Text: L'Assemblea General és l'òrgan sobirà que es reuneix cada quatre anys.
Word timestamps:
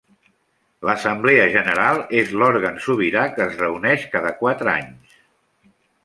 L'Assemblea 0.87 1.43
General 1.55 1.99
és 2.21 2.31
l'òrgan 2.41 2.79
sobirà 2.85 3.25
que 3.35 3.43
es 3.45 3.53
reuneix 3.59 4.07
cada 4.17 4.31
quatre 4.41 4.73
anys. 4.73 5.13